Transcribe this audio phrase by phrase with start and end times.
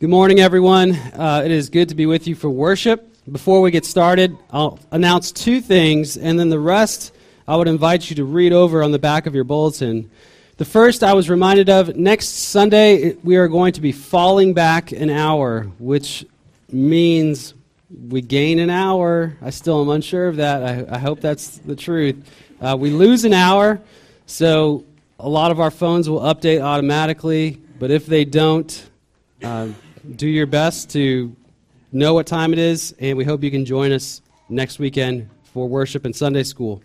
[0.00, 0.92] Good morning, everyone.
[0.92, 3.12] Uh, it is good to be with you for worship.
[3.32, 7.12] Before we get started, I'll announce two things, and then the rest
[7.48, 10.08] I would invite you to read over on the back of your bulletin.
[10.56, 14.92] The first I was reminded of next Sunday, we are going to be falling back
[14.92, 16.24] an hour, which
[16.70, 17.54] means
[18.08, 19.36] we gain an hour.
[19.42, 20.62] I still am unsure of that.
[20.62, 22.14] I, I hope that's the truth.
[22.60, 23.80] Uh, we lose an hour,
[24.26, 24.84] so
[25.18, 28.88] a lot of our phones will update automatically, but if they don't,
[29.42, 29.68] uh,
[30.16, 31.34] do your best to
[31.92, 35.68] know what time it is, and we hope you can join us next weekend for
[35.68, 36.82] worship and Sunday school.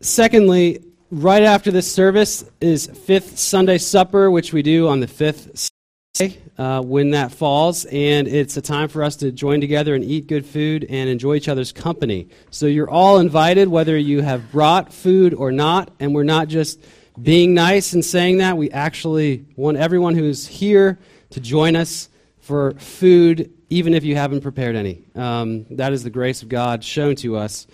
[0.00, 5.70] Secondly, right after this service is Fifth Sunday Supper, which we do on the fifth
[6.14, 10.04] Sunday uh, when that falls, and it's a time for us to join together and
[10.04, 12.28] eat good food and enjoy each other's company.
[12.50, 16.80] So you're all invited, whether you have brought food or not, and we're not just
[17.20, 18.56] being nice and saying that.
[18.56, 20.98] We actually want everyone who's here
[21.36, 22.08] to join us
[22.40, 25.04] for food, even if you haven't prepared any.
[25.14, 27.66] Um, that is the grace of God shown to us.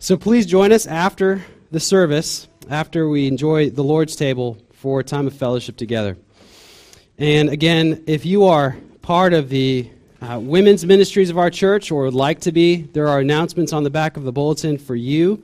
[0.00, 5.04] So please join us after the service, after we enjoy the Lord's table for a
[5.04, 6.16] time of fellowship together.
[7.16, 9.88] And again, if you are part of the
[10.20, 13.84] uh, women's ministries of our church or would like to be, there are announcements on
[13.84, 15.40] the back of the bulletin for you,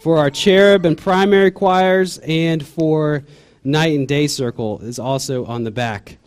[0.00, 3.24] for our cherub and primary choirs, and for
[3.64, 6.18] night and day circle is also on the back.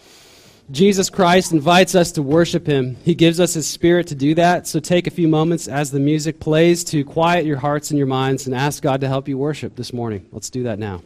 [0.70, 2.98] Jesus Christ invites us to worship him.
[3.06, 4.68] He gives us his spirit to do that.
[4.68, 8.08] So take a few moments as the music plays to quiet your hearts and your
[8.08, 10.28] minds and ask God to help you worship this morning.
[10.32, 11.04] Let's do that now.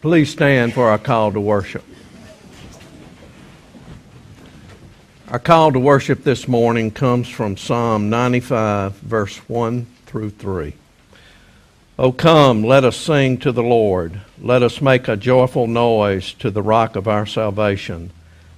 [0.00, 1.84] Please stand for our call to worship.
[5.28, 10.72] Our call to worship this morning comes from Psalm 95, verse 1 through 3.
[11.98, 14.22] O come, let us sing to the Lord.
[14.40, 18.10] Let us make a joyful noise to the rock of our salvation.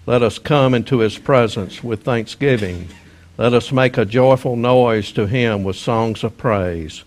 [0.06, 2.88] Let us come into his presence with thanksgiving.
[3.36, 7.02] Let us make a joyful noise to him with songs of praise.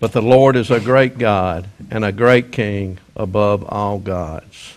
[0.00, 4.76] But the Lord is a great God and a great King above all gods.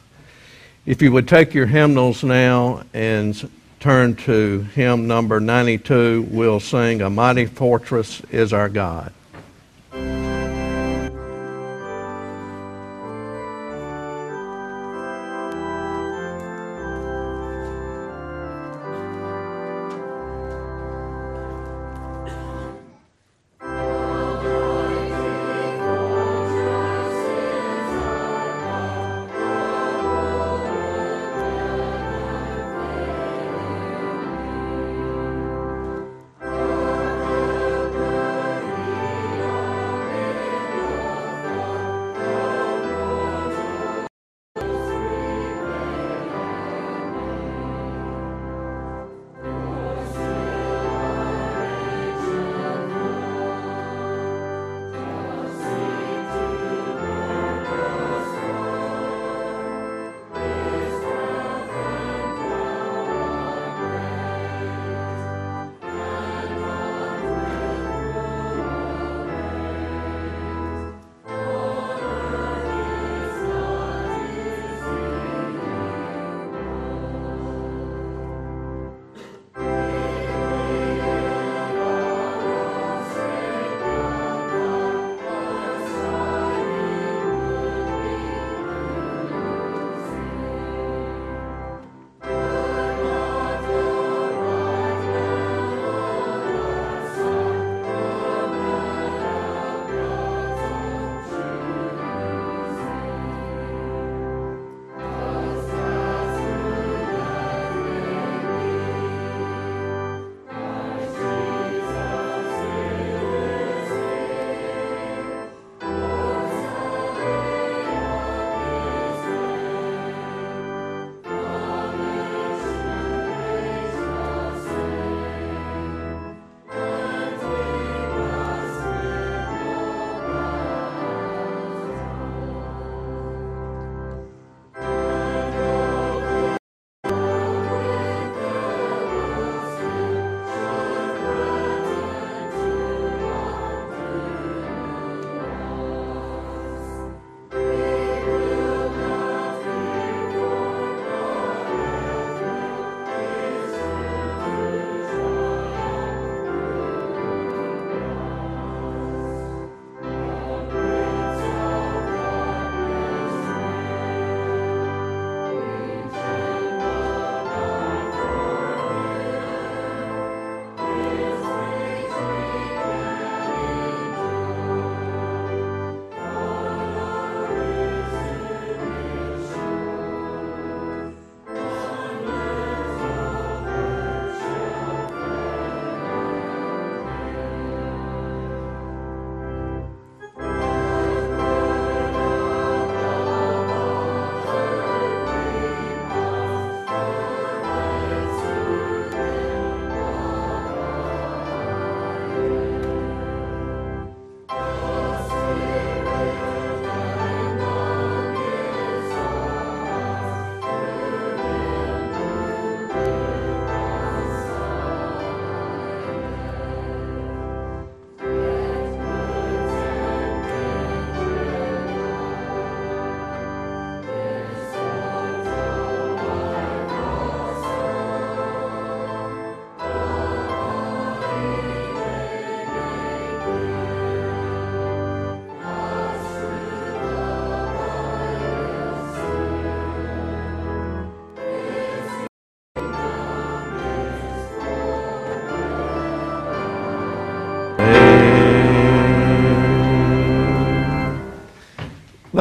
[0.86, 3.50] If you would take your hymnals now and
[3.80, 6.28] turn to hymn number 92.
[6.30, 9.14] We'll sing A Mighty Fortress is Our God.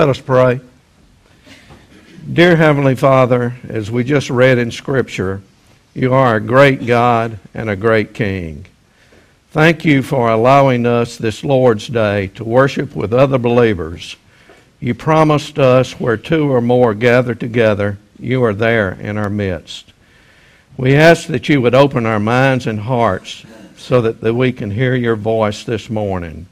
[0.07, 0.61] Let us pray.
[2.33, 5.43] Dear Heavenly Father, as we just read in Scripture,
[5.95, 8.67] you are a great God and a great King.
[9.51, 14.15] Thank you for allowing us this Lord's Day to worship with other believers.
[14.79, 19.93] You promised us where two or more gather together, you are there in our midst.
[20.77, 23.45] We ask that you would open our minds and hearts
[23.77, 26.47] so that, that we can hear your voice this morning.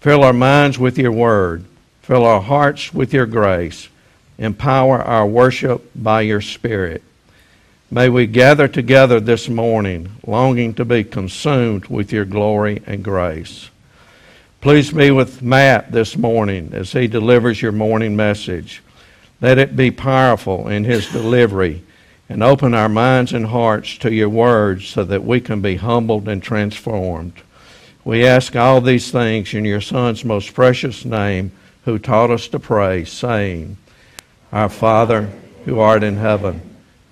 [0.00, 1.64] Fill our minds with your word
[2.12, 3.88] Fill our hearts with your grace.
[4.36, 7.02] Empower our worship by your Spirit.
[7.90, 13.70] May we gather together this morning, longing to be consumed with your glory and grace.
[14.60, 18.82] Please be with Matt this morning as he delivers your morning message.
[19.40, 21.82] Let it be powerful in his delivery
[22.28, 26.28] and open our minds and hearts to your words so that we can be humbled
[26.28, 27.32] and transformed.
[28.04, 31.52] We ask all these things in your Son's most precious name,
[31.84, 33.76] who taught us to pray, saying,
[34.52, 35.28] Our Father,
[35.64, 36.60] who art in heaven,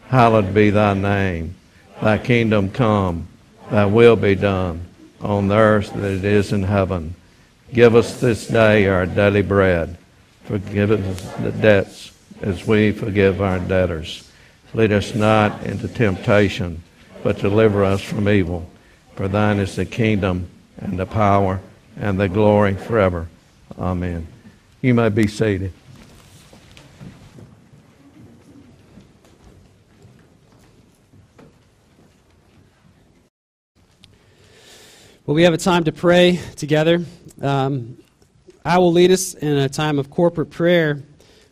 [0.09, 1.55] hallowed be thy name.
[2.01, 3.29] Thy kingdom come,
[3.71, 4.87] thy will be done,
[5.21, 7.15] on the earth that it is in heaven.
[7.73, 9.97] Give us this day our daily bread.
[10.45, 14.29] Forgive us the debts as we forgive our debtors.
[14.73, 16.83] Lead us not into temptation,
[17.23, 18.69] but deliver us from evil.
[19.15, 20.49] For thine is the kingdom
[20.79, 21.61] and the power
[21.97, 23.29] and the glory forever.
[23.79, 24.27] Amen.
[24.83, 25.75] You may be seated.
[35.27, 37.05] Well, we have a time to pray together.
[37.43, 37.99] Um,
[38.65, 41.03] I will lead us in a time of corporate prayer.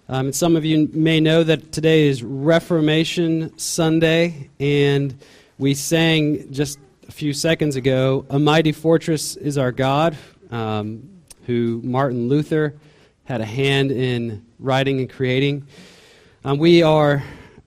[0.08, 5.14] Um, and some of you may know that today is Reformation Sunday, and
[5.58, 10.16] we sang just a few seconds ago, A Mighty Fortress is Our God,
[10.50, 11.06] um,
[11.44, 12.74] who Martin Luther
[13.28, 15.66] had a hand in writing and creating.
[16.46, 17.22] Um, we are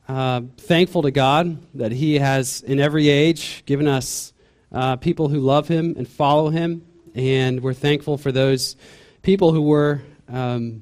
[0.07, 4.33] uh, thankful to God that He has, in every age, given us
[4.71, 8.75] uh, people who love Him and follow Him, and we're thankful for those
[9.21, 10.81] people who were um,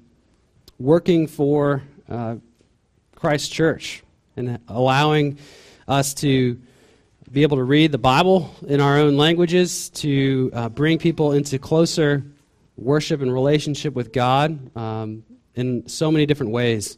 [0.78, 2.38] working for uh,
[3.18, 4.02] Christ Church
[4.38, 5.40] and allowing
[5.90, 6.58] us to
[7.30, 11.60] be able to read the Bible in our own languages, to uh, bring people into
[11.60, 12.24] closer
[12.82, 15.24] worship and relationship with God um,
[15.56, 16.98] in so many different ways.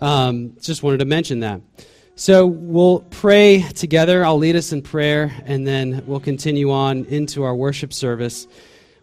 [0.00, 1.60] Um, just wanted to mention that.
[2.14, 4.24] So we'll pray together.
[4.24, 8.46] I'll lead us in prayer, and then we'll continue on into our worship service.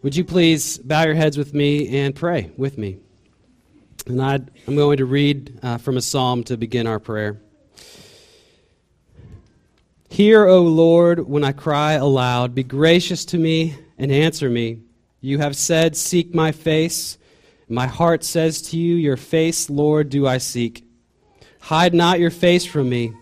[0.03, 2.99] Would you please bow your heads with me and pray with me?
[4.07, 7.41] And i am going to read uh, from a psalm to begin our prayer.
[10.09, 12.55] Hear, O Lord, when I cry aloud.
[12.55, 14.79] Be gracious to me and answer me.
[15.21, 17.17] You have said, Seek my face.
[17.67, 20.85] My heart says to you, Your face, Lord, do I seek.
[21.59, 23.13] Hide not your face from me.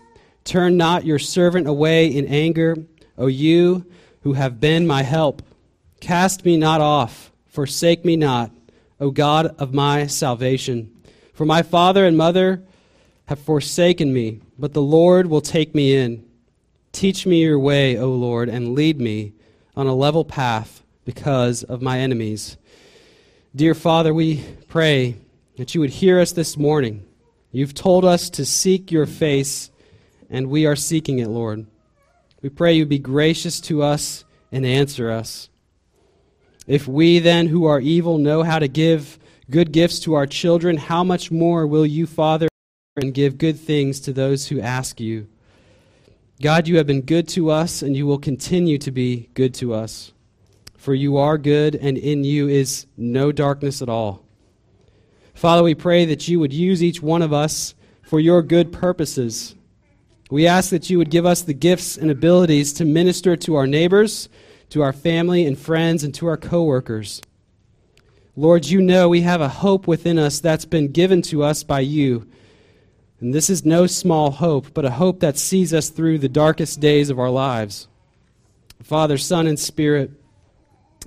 [0.44, 2.76] Turn not your servant away in anger,
[3.18, 3.84] O you
[4.22, 5.42] who have been my help.
[6.00, 8.50] Cast me not off, forsake me not.
[9.00, 10.92] O God of my salvation.
[11.32, 12.64] For my father and mother
[13.26, 16.24] have forsaken me, but the Lord will take me in.
[16.92, 19.34] Teach me your way, O Lord, and lead me
[19.76, 22.58] on a level path because of my enemies.
[23.56, 25.16] Dear Father, we pray
[25.56, 27.02] that you would hear us this morning.
[27.50, 29.70] You've told us to seek your face,
[30.28, 31.66] and we are seeking it, Lord.
[32.42, 35.48] We pray you be gracious to us and answer us.
[36.66, 40.76] If we then, who are evil, know how to give good gifts to our children,
[40.76, 42.48] how much more will you, Father,
[42.96, 45.26] and give good things to those who ask you?
[46.42, 49.72] God, you have been good to us, and you will continue to be good to
[49.72, 50.12] us.
[50.88, 54.24] For you are good, and in you is no darkness at all.
[55.34, 59.54] Father, we pray that you would use each one of us for your good purposes.
[60.30, 63.66] We ask that you would give us the gifts and abilities to minister to our
[63.66, 64.30] neighbors
[64.70, 67.20] to our family and friends, and to our coworkers.
[68.34, 71.80] Lord, you know we have a hope within us that's been given to us by
[71.80, 72.26] you.
[73.20, 76.80] And this is no small hope, but a hope that sees us through the darkest
[76.80, 77.88] days of our lives.
[78.82, 80.12] Father, Son, and Spirit,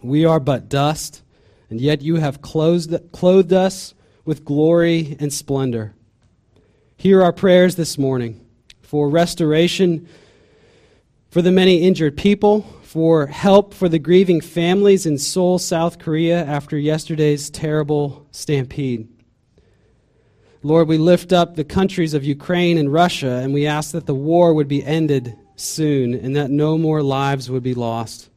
[0.02, 1.24] we are but dust,
[1.70, 3.94] and yet you have clothed, clothed us
[4.26, 5.94] with glory and splendor.
[6.98, 8.46] Hear our prayers this morning
[8.82, 10.08] for restoration
[11.30, 16.44] for the many injured people, for help for the grieving families in Seoul, South Korea,
[16.44, 19.08] after yesterday's terrible stampede.
[20.64, 24.14] Lord, we lift up the countries of Ukraine and Russia, and we ask that the
[24.14, 28.30] war would be ended soon and that no more lives would be lost.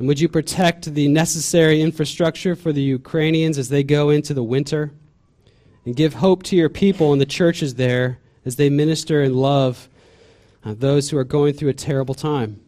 [0.00, 4.42] And would you protect the necessary infrastructure for the Ukrainians as they go into the
[4.42, 4.92] winter?
[5.84, 9.90] And give hope to your people and the churches there as they minister and love
[10.64, 12.62] uh, those who are going through a terrible time.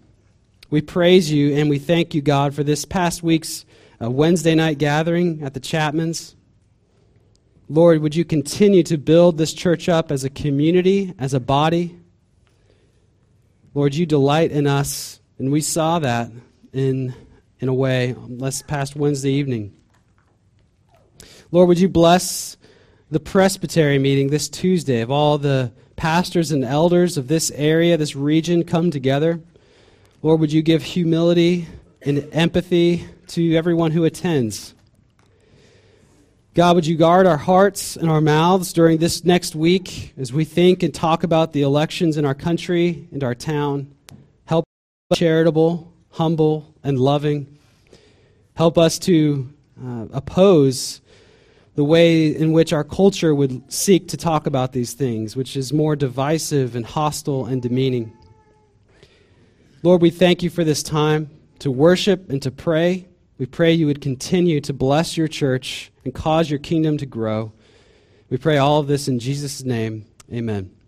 [0.69, 3.65] We praise you and we thank you, God, for this past week's
[3.99, 6.35] uh, Wednesday night gathering at the Chapmans.
[7.67, 11.97] Lord, would you continue to build this church up as a community, as a body?
[13.73, 16.31] Lord, you delight in us, and we saw that
[16.73, 17.15] in,
[17.61, 19.75] in a way last past Wednesday evening.
[21.51, 22.57] Lord, would you bless
[23.11, 28.17] the presbytery meeting this Tuesday of all the pastors and elders of this area, this
[28.17, 29.41] region come together?
[30.23, 31.67] Lord, would you give humility
[32.01, 34.75] and empathy to everyone who attends?
[36.55, 40.45] God, would you guard our hearts and our mouths during this next week as we
[40.45, 43.95] think and talk about the elections in our country and our town?
[44.45, 44.65] Help
[45.15, 47.59] charitable, humble, and loving.
[48.55, 49.49] Help us to
[49.83, 51.01] uh, oppose
[51.75, 55.73] the way in which our culture would seek to talk about these things, which is
[55.73, 58.13] more divisive and hostile and demeaning.
[59.83, 63.09] Lord, we thank you for this time to worship and to pray.
[63.39, 67.53] We pray you would continue to bless your church and cause your kingdom to grow.
[68.29, 70.05] We pray all of this in Jesus' name.
[70.33, 70.82] Amen.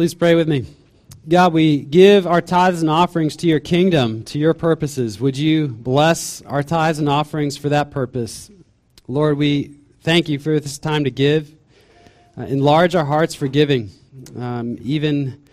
[0.00, 0.64] Please pray with me.
[1.28, 5.20] God, we give our tithes and offerings to your kingdom, to your purposes.
[5.20, 8.50] Would you bless our tithes and offerings for that purpose?
[9.08, 11.54] Lord, we thank you for this time to give.
[12.34, 13.90] Uh, enlarge our hearts for giving,
[14.38, 15.44] um, even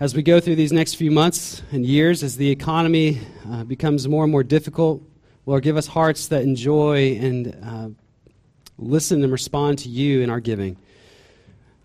[0.00, 4.08] as we go through these next few months and years, as the economy uh, becomes
[4.08, 5.04] more and more difficult.
[5.46, 7.88] Lord, give us hearts that enjoy and uh,
[8.76, 10.78] listen and respond to you in our giving.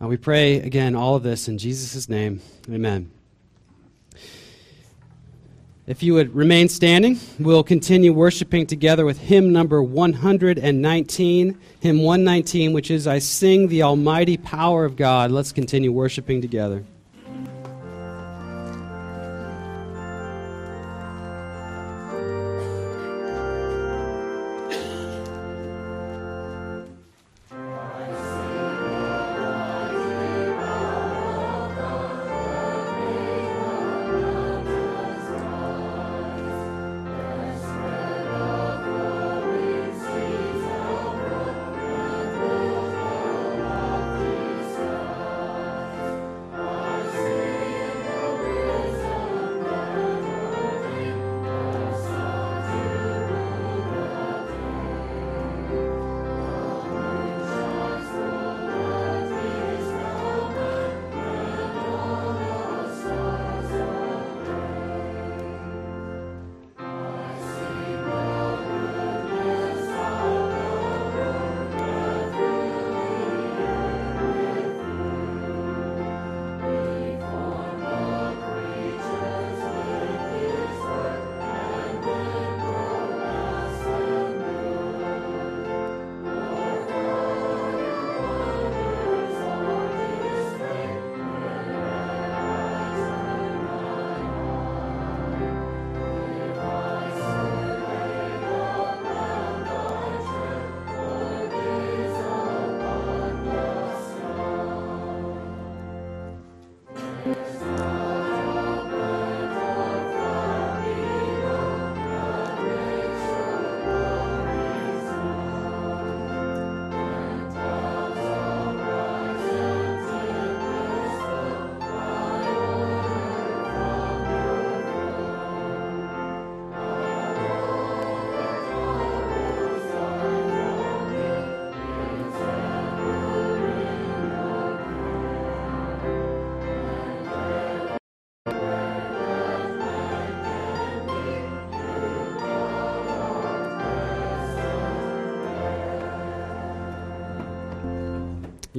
[0.02, 2.42] Uh, we pray again all of this in Jesus' name.
[2.70, 3.12] Amen.
[5.88, 12.74] If you would remain standing, we'll continue worshiping together with hymn number 119, hymn 119,
[12.74, 15.32] which is I Sing the Almighty Power of God.
[15.32, 16.86] Let's continue worshiping together.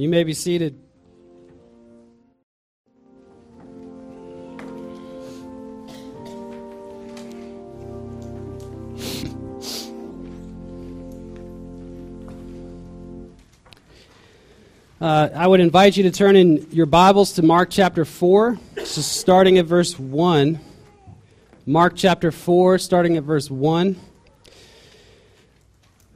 [0.01, 0.81] You may be seated.
[14.99, 19.01] Uh, I would invite you to turn in your Bibles to Mark chapter 4, so
[19.01, 20.59] starting at verse 1.
[21.67, 23.95] Mark chapter 4, starting at verse 1.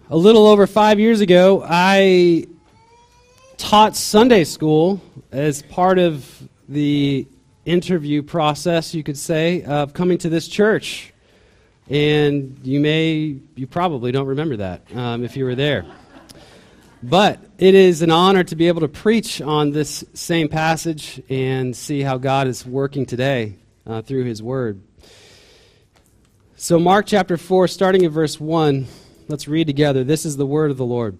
[0.09, 2.47] A little over five years ago, I
[3.57, 7.27] taught Sunday school as part of the
[7.65, 11.13] interview process, you could say, of coming to this church.
[11.89, 15.85] And you may, you probably don't remember that um, if you were there.
[17.03, 21.75] But it is an honor to be able to preach on this same passage and
[21.75, 24.81] see how God is working today uh, through His Word.
[26.55, 28.87] So, Mark chapter 4, starting at verse 1,
[29.27, 30.03] let's read together.
[30.03, 31.19] This is the Word of the Lord.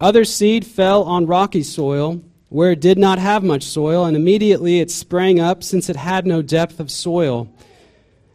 [0.00, 4.80] Other seed fell on rocky soil, where it did not have much soil, and immediately
[4.80, 7.48] it sprang up, since it had no depth of soil.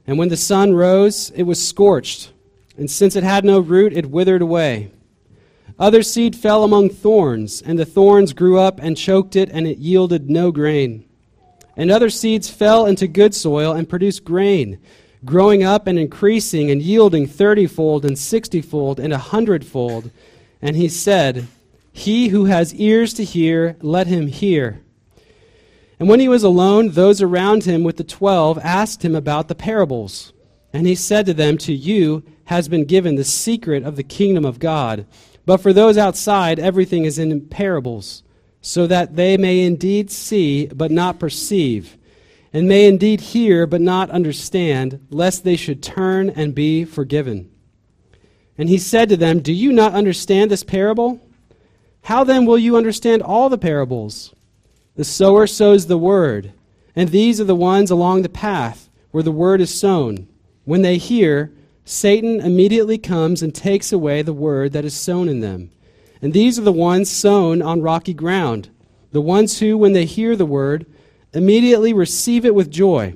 [0.05, 2.31] And when the sun rose, it was scorched,
[2.77, 4.91] and since it had no root, it withered away.
[5.79, 9.79] Other seed fell among thorns, and the thorns grew up and choked it, and it
[9.79, 11.03] yielded no grain.
[11.75, 14.79] And other seeds fell into good soil and produced grain,
[15.25, 20.11] growing up and increasing and yielding thirtyfold and sixtyfold and a hundredfold.
[20.61, 21.47] And he said,
[21.95, 24.83] he who has ears to hear, let him hear.
[25.97, 29.55] And when he was alone, those around him with the twelve asked him about the
[29.55, 30.33] parables.
[30.73, 34.43] And he said to them, To you has been given the secret of the kingdom
[34.43, 35.05] of God.
[35.45, 38.23] But for those outside, everything is in parables,
[38.59, 41.97] so that they may indeed see, but not perceive,
[42.51, 47.49] and may indeed hear, but not understand, lest they should turn and be forgiven.
[48.57, 51.21] And he said to them, Do you not understand this parable?
[52.05, 54.31] How then will you understand all the parables?
[54.95, 56.53] The sower sows the word,
[56.95, 60.27] and these are the ones along the path where the word is sown.
[60.65, 61.51] When they hear,
[61.83, 65.71] Satan immediately comes and takes away the word that is sown in them.
[66.21, 68.69] And these are the ones sown on rocky ground,
[69.11, 70.85] the ones who, when they hear the word,
[71.33, 73.15] immediately receive it with joy,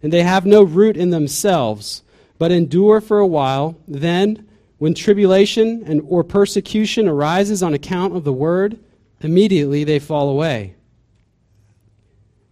[0.00, 2.04] and they have no root in themselves,
[2.38, 3.76] but endure for a while.
[3.88, 4.47] Then,
[4.78, 8.78] when tribulation and or persecution arises on account of the word,
[9.20, 10.74] immediately they fall away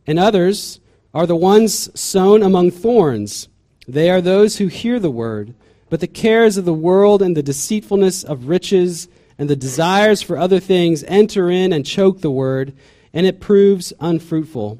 [0.06, 0.80] and others
[1.12, 3.48] are the ones sown among thorns.
[3.88, 5.54] They are those who hear the word,
[5.90, 9.08] but the cares of the world and the deceitfulness of riches
[9.38, 12.74] and the desires for other things enter in and choke the word,
[13.12, 14.78] and it proves unfruitful.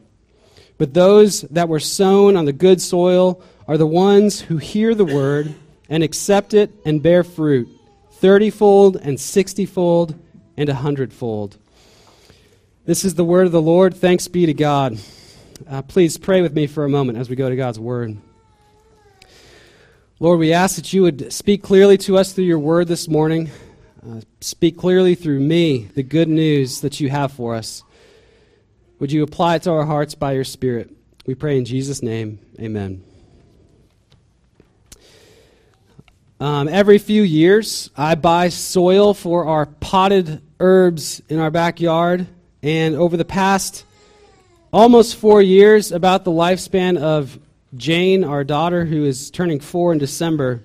[0.78, 5.04] But those that were sown on the good soil are the ones who hear the
[5.04, 5.54] word
[5.88, 7.68] and accept it and bear fruit,
[8.20, 10.14] thirtyfold and sixtyfold
[10.56, 11.56] and a hundredfold.
[12.84, 13.94] This is the word of the Lord.
[13.94, 14.98] Thanks be to God.
[15.68, 18.16] Uh, please pray with me for a moment as we go to God's Word.
[20.18, 23.50] Lord, we ask that you would speak clearly to us through your Word this morning.
[24.06, 27.82] Uh, speak clearly through me the good news that you have for us.
[28.98, 30.90] Would you apply it to our hearts by your Spirit?
[31.26, 32.38] We pray in Jesus' name.
[32.60, 33.05] Amen.
[36.38, 42.26] Um, every few years, I buy soil for our potted herbs in our backyard.
[42.62, 43.86] And over the past
[44.70, 47.38] almost four years about the lifespan of
[47.74, 50.60] Jane, our daughter, who is turning four in December.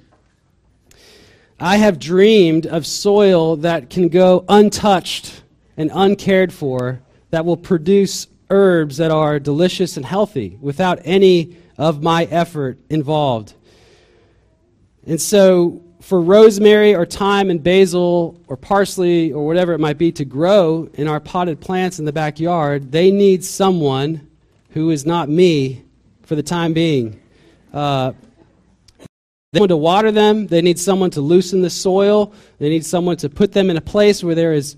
[1.57, 5.41] I have dreamed of soil that can go untouched
[5.77, 12.03] and uncared for, that will produce herbs that are delicious and healthy without any of
[12.03, 13.53] my effort involved.
[15.05, 20.11] And so for rosemary or thyme and basil or parsley or whatever it might be
[20.13, 24.27] to grow in our potted plants in the backyard, they need someone
[24.71, 25.83] who is not me
[26.23, 27.19] for the time being.
[27.73, 28.13] Uh,
[29.53, 30.47] they need to water them.
[30.47, 32.33] They need someone to loosen the soil.
[32.57, 34.77] They need someone to put them in a place where there is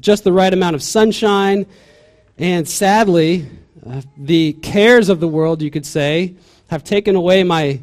[0.00, 1.66] just the right amount of sunshine.
[2.38, 3.46] And sadly,
[3.86, 6.34] uh, the cares of the world, you could say,
[6.68, 7.80] have taken away my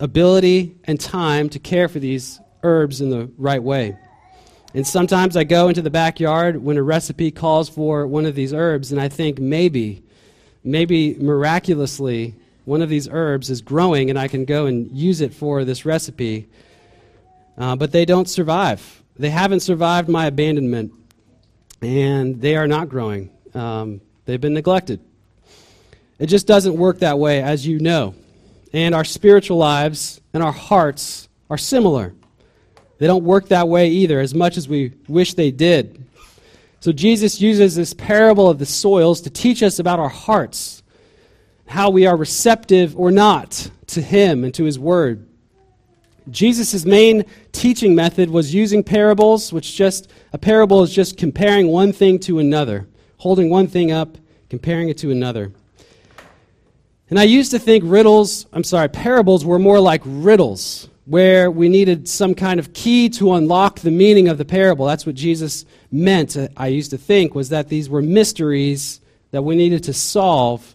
[0.00, 3.96] ability and time to care for these herbs in the right way.
[4.74, 8.52] And sometimes I go into the backyard when a recipe calls for one of these
[8.52, 10.02] herbs, and I think maybe,
[10.64, 12.34] maybe miraculously,
[12.66, 15.84] one of these herbs is growing and I can go and use it for this
[15.84, 16.48] recipe.
[17.56, 19.02] Uh, but they don't survive.
[19.18, 20.92] They haven't survived my abandonment,
[21.80, 23.30] and they are not growing.
[23.54, 25.00] Um, they've been neglected.
[26.18, 28.14] It just doesn't work that way, as you know
[28.72, 32.14] and our spiritual lives and our hearts are similar.
[32.98, 36.04] They don't work that way either, as much as we wish they did.
[36.80, 40.82] So Jesus uses this parable of the soils to teach us about our hearts,
[41.66, 45.26] how we are receptive or not to Him and to His Word.
[46.30, 51.92] Jesus' main teaching method was using parables, which just a parable is just comparing one
[51.92, 55.52] thing to another, holding one thing up, comparing it to another.
[57.08, 61.68] And I used to think riddles, I'm sorry, parables were more like riddles, where we
[61.68, 64.86] needed some kind of key to unlock the meaning of the parable.
[64.86, 69.42] That's what Jesus meant, uh, I used to think, was that these were mysteries that
[69.42, 70.74] we needed to solve.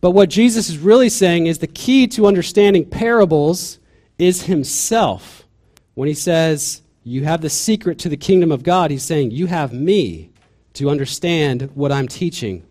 [0.00, 3.78] But what Jesus is really saying is the key to understanding parables
[4.18, 5.46] is himself.
[5.94, 9.46] When he says, You have the secret to the kingdom of God, he's saying, You
[9.46, 10.30] have me
[10.74, 12.62] to understand what I'm teaching.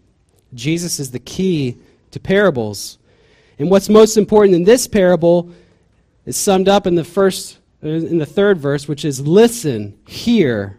[0.56, 1.78] Jesus is the key
[2.12, 2.98] to parables.
[3.60, 5.52] And what's most important in this parable
[6.26, 10.78] is summed up in the first in the third verse, which is listen, hear,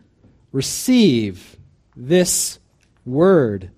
[0.53, 1.57] receive
[1.97, 2.61] this
[3.05, 3.71] word.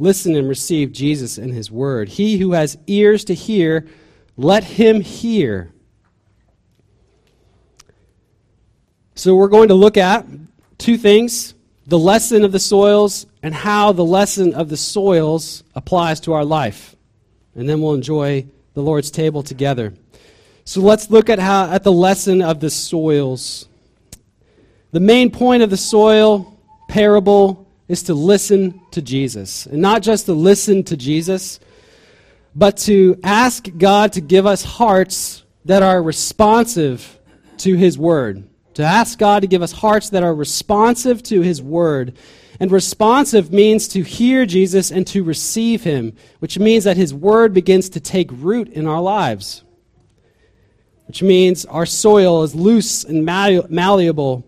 [0.00, 2.08] Listen and receive Jesus and his word.
[2.08, 3.86] He who has ears to hear,
[4.36, 5.72] let him hear.
[9.14, 10.26] So we're going to look at
[10.76, 11.54] two things
[11.88, 16.44] the lesson of the soils and how the lesson of the soils applies to our
[16.44, 16.94] life.
[17.54, 19.94] And then we'll enjoy the Lord's table together.
[20.64, 23.66] So let's look at how at the lesson of the soils.
[24.92, 26.58] The main point of the soil
[26.90, 29.64] parable is to listen to Jesus.
[29.64, 31.58] And not just to listen to Jesus,
[32.54, 37.18] but to ask God to give us hearts that are responsive
[37.58, 38.44] to His Word.
[38.78, 42.16] To ask God to give us hearts that are responsive to His Word.
[42.60, 47.52] And responsive means to hear Jesus and to receive Him, which means that His Word
[47.52, 49.64] begins to take root in our lives.
[51.08, 54.46] Which means our soil is loose and malleable.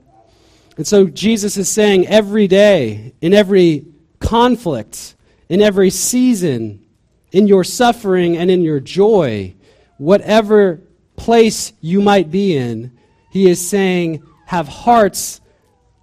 [0.76, 3.84] And so Jesus is saying every day, in every
[4.20, 5.16] conflict,
[5.48, 6.86] in every season,
[7.32, 9.56] in your suffering and in your joy,
[9.98, 10.82] whatever
[11.16, 12.96] place you might be in,
[13.30, 15.40] he is saying, have hearts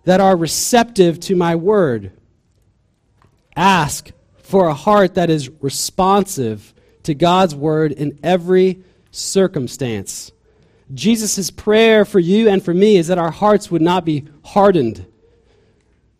[0.06, 2.14] that are receptive to my word.
[3.56, 10.32] Ask for a heart that is responsive to God's word in every circumstance.
[10.94, 15.06] Jesus' prayer for you and for me is that our hearts would not be hardened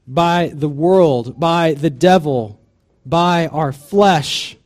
[0.06, 2.60] by the world, by the devil,
[3.06, 4.58] by our flesh.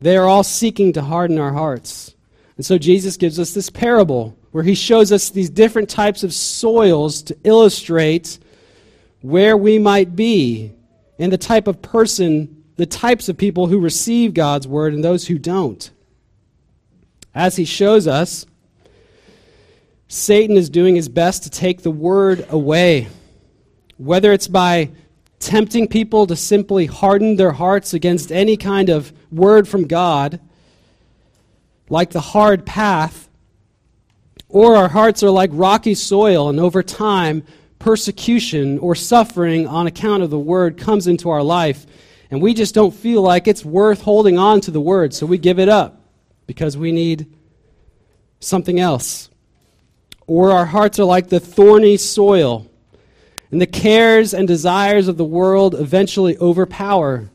[0.00, 2.14] They are all seeking to harden our hearts.
[2.56, 6.32] And so Jesus gives us this parable where he shows us these different types of
[6.32, 8.38] soils to illustrate
[9.20, 10.72] where we might be
[11.18, 15.26] and the type of person, the types of people who receive God's word and those
[15.26, 15.90] who don't.
[17.34, 18.46] As he shows us,
[20.08, 23.08] Satan is doing his best to take the word away,
[23.98, 24.90] whether it's by
[25.38, 30.40] tempting people to simply harden their hearts against any kind of word from God,
[31.88, 33.27] like the hard path,
[34.48, 37.42] or our hearts are like rocky soil, and over time,
[37.78, 41.86] persecution or suffering on account of the word comes into our life,
[42.30, 45.38] and we just don't feel like it's worth holding on to the word, so we
[45.38, 46.00] give it up
[46.46, 47.32] because we need
[48.40, 49.28] something else
[50.28, 52.70] or our hearts are like the thorny soil,
[53.50, 57.30] and the cares and desires of the world eventually overpower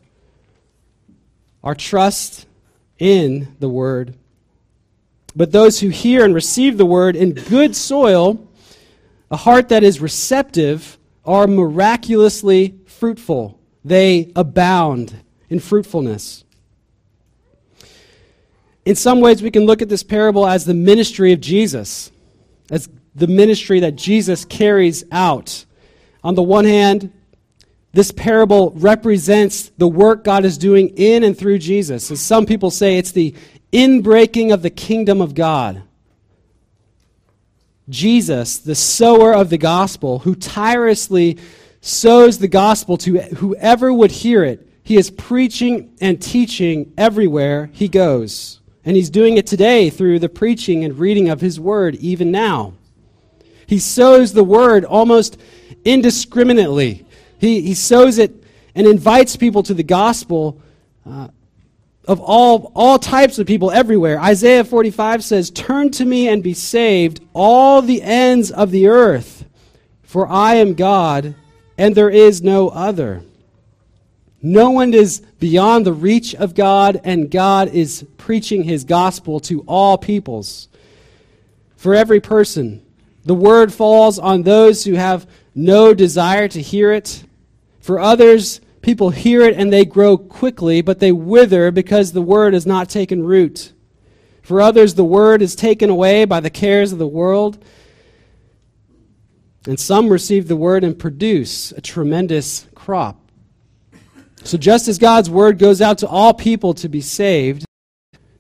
[1.64, 2.46] our trust
[3.00, 4.14] in the Word.
[5.36, 8.48] But those who hear and receive the Word in good soil,
[9.32, 13.60] a heart that is receptive, are miraculously fruitful.
[13.84, 15.16] They abound
[15.50, 16.44] in fruitfulness.
[18.86, 22.12] In some ways, we can look at this parable as the ministry of Jesus
[22.70, 25.66] as the ministry that Jesus carries out.
[26.24, 27.12] On the one hand,
[27.92, 32.10] this parable represents the work God is doing in and through Jesus.
[32.10, 33.36] As some people say, it's the
[33.74, 35.82] inbreaking of the kingdom of God.
[37.90, 41.38] Jesus, the sower of the gospel, who tirelessly
[41.82, 47.88] sows the gospel to whoever would hear it, he is preaching and teaching everywhere he
[47.88, 48.62] goes.
[48.86, 52.74] And he's doing it today through the preaching and reading of his word, even now.
[53.66, 55.40] He sows the word almost
[55.86, 57.06] indiscriminately.
[57.40, 58.44] He, he sows it
[58.76, 60.62] and invites people to the gospel
[61.06, 61.30] uh,
[62.08, 64.20] of all, all types of people everywhere.
[64.20, 69.46] Isaiah 45 says, Turn to me and be saved, all the ends of the earth,
[70.02, 71.36] for I am God,
[71.78, 73.24] and there is no other.
[74.42, 79.62] No one is beyond the reach of God, and God is preaching his gospel to
[79.62, 80.68] all peoples.
[81.78, 82.86] For every person,
[83.24, 85.26] the word falls on those who have
[85.56, 87.24] no desire to hear it.
[87.80, 92.54] For others, people hear it and they grow quickly, but they wither because the word
[92.54, 93.74] has not taken root.
[94.44, 97.64] For others, the word is taken away by the cares of the world.
[99.66, 103.20] And some receive the word and produce a tremendous crop.
[104.44, 107.64] So, just as God's word goes out to all people to be saved,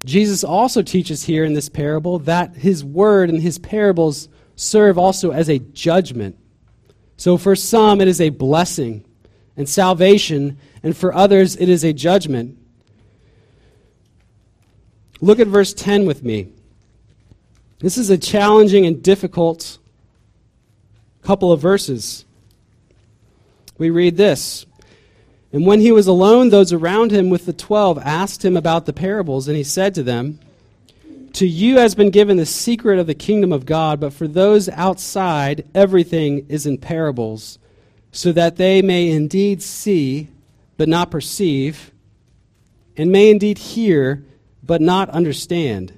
[0.04, 4.28] Jesus also teaches here in this parable that his word and his parables
[4.58, 6.38] serve also as a judgment.
[7.16, 9.06] So, for some, it is a blessing
[9.56, 12.58] and salvation, and for others, it is a judgment.
[15.22, 16.48] Look at verse 10 with me.
[17.80, 19.78] This is a challenging and difficult
[21.22, 22.26] couple of verses.
[23.78, 24.66] We read this
[25.54, 28.92] and when he was alone, those around him with the twelve asked him about the
[28.92, 30.40] parables, and he said to them,
[31.34, 34.68] To you has been given the secret of the kingdom of God, but for those
[34.70, 37.60] outside, everything is in parables,
[38.14, 40.30] so that they may indeed see,
[40.78, 41.92] but not perceive,
[42.96, 44.24] and may indeed hear,
[44.62, 45.92] but not understand,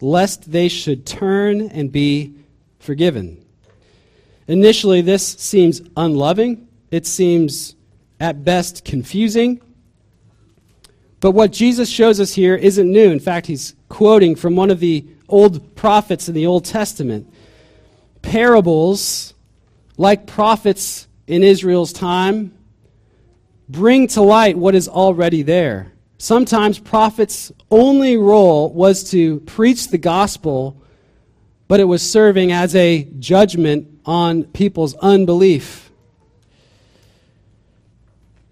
[0.00, 2.34] lest they should turn and be
[2.78, 3.42] forgiven.
[4.46, 6.68] Initially, this seems unloving.
[6.90, 7.74] It seems
[8.20, 9.60] at best confusing.
[11.20, 13.10] But what Jesus shows us here isn't new.
[13.10, 17.32] In fact, he's quoting from one of the old prophets in the Old Testament.
[18.20, 19.32] Parables,
[19.96, 22.52] like prophets in Israel's time,
[23.68, 25.92] bring to light what is already there.
[26.18, 30.80] Sometimes prophets' only role was to preach the gospel,
[31.68, 35.90] but it was serving as a judgment on people's unbelief.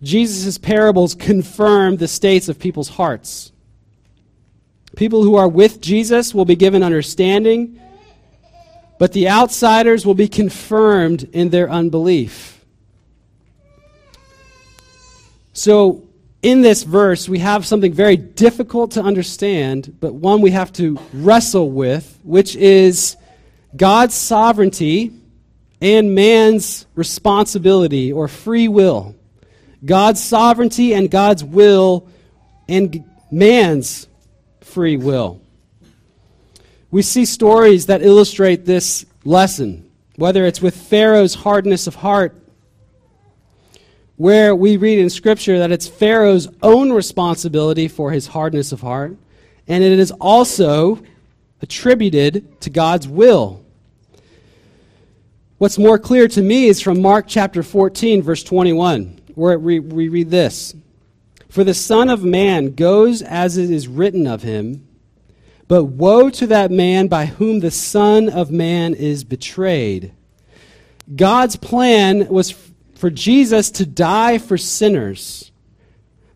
[0.03, 3.53] Jesus' parables confirm the states of people's hearts.
[4.97, 7.81] People who are with Jesus will be given understanding,
[8.99, 12.52] but the outsiders will be confirmed in their unbelief.
[15.53, 16.09] So,
[16.43, 20.99] in this verse, we have something very difficult to understand, but one we have to
[21.13, 23.17] wrestle with, which is
[23.77, 25.13] God's sovereignty
[25.81, 29.15] and man's responsibility or free will.
[29.85, 32.09] God's sovereignty and God's will
[32.69, 34.09] and man's
[34.61, 35.41] free will.
[36.91, 42.42] We see stories that illustrate this lesson, whether it's with Pharaoh's hardness of heart
[44.17, 49.17] where we read in Scripture that it's Pharaoh's own responsibility for his hardness of heart,
[49.67, 51.03] and it is also
[51.61, 53.65] attributed to God's will.
[55.59, 60.09] What's more clear to me is from Mark chapter 14, verse 21, where we, we
[60.09, 60.75] read this
[61.49, 64.87] For the Son of Man goes as it is written of him,
[65.69, 70.13] but woe to that man by whom the Son of Man is betrayed.
[71.15, 72.51] God's plan was
[73.03, 75.51] for Jesus to die for sinners.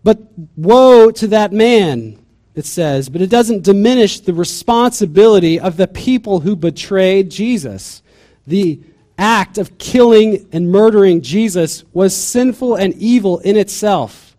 [0.02, 0.18] But
[0.56, 2.18] woe to that man,
[2.56, 3.08] it says.
[3.08, 8.02] But it doesn't diminish the responsibility of the people who betrayed Jesus.
[8.48, 8.80] The
[9.16, 14.36] act of killing and murdering Jesus was sinful and evil in itself.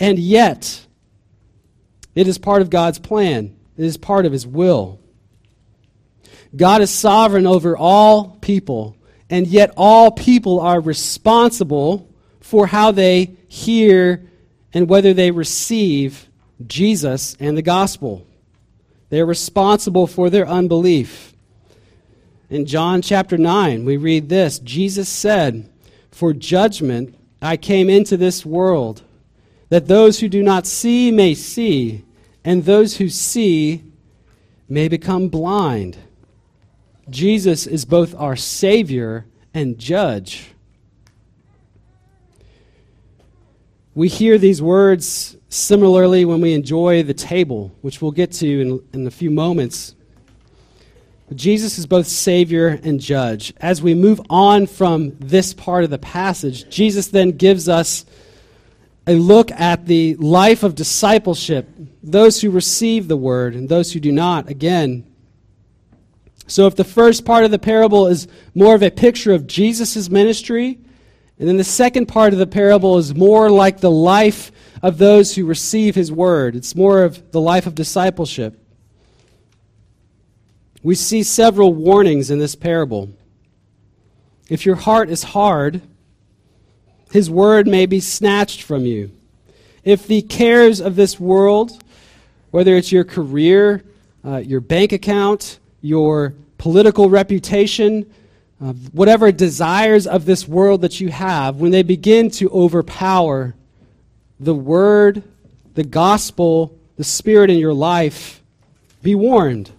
[0.00, 0.86] And yet,
[2.14, 5.00] it is part of God's plan, it is part of His will.
[6.56, 8.96] God is sovereign over all people
[9.32, 12.06] and yet all people are responsible
[12.40, 14.22] for how they hear
[14.74, 16.28] and whether they receive
[16.66, 18.26] Jesus and the gospel.
[19.08, 21.32] They're responsible for their unbelief.
[22.50, 25.66] In John chapter 9, we read this Jesus said,
[26.10, 29.02] For judgment I came into this world,
[29.70, 32.04] that those who do not see may see,
[32.44, 33.82] and those who see
[34.68, 35.96] may become blind.
[37.12, 40.52] Jesus is both our Savior and judge.
[43.94, 48.82] We hear these words similarly when we enjoy the table, which we'll get to in,
[48.94, 49.94] in a few moments.
[51.34, 53.52] Jesus is both Savior and Judge.
[53.58, 58.06] As we move on from this part of the passage, Jesus then gives us
[59.06, 61.68] a look at the life of discipleship,
[62.02, 64.48] those who receive the word and those who do not.
[64.48, 65.04] Again,
[66.52, 70.10] so, if the first part of the parable is more of a picture of Jesus'
[70.10, 70.78] ministry,
[71.38, 75.34] and then the second part of the parable is more like the life of those
[75.34, 78.62] who receive his word, it's more of the life of discipleship.
[80.82, 83.08] We see several warnings in this parable.
[84.50, 85.80] If your heart is hard,
[87.12, 89.10] his word may be snatched from you.
[89.84, 91.82] If the cares of this world,
[92.50, 93.84] whether it's your career,
[94.22, 98.08] uh, your bank account, your political reputation,
[98.62, 103.52] uh, whatever desires of this world that you have, when they begin to overpower
[104.38, 105.24] the word,
[105.74, 108.40] the gospel, the spirit in your life,
[109.02, 109.72] be warned.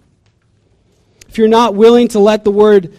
[1.26, 2.94] If you're not willing to let the word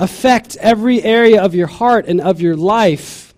[0.00, 3.32] affect every area of your heart and of your life,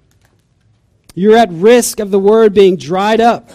[1.15, 3.51] you're at risk of the word being dried up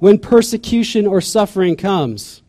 [0.00, 2.42] when persecution or suffering comes.